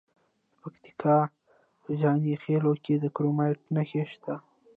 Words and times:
د 0.49 0.53
پکتیکا 0.61 1.17
په 1.83 1.89
جاني 1.99 2.33
خیل 2.43 2.65
کې 2.83 2.93
د 2.99 3.05
کرومایټ 3.15 3.59
نښې 3.75 4.03
شته. 4.11 4.33